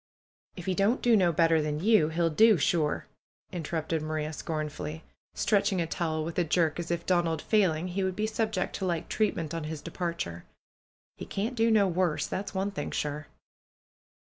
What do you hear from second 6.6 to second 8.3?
as if, Donald failing, he would be